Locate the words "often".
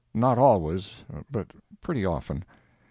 2.03-2.43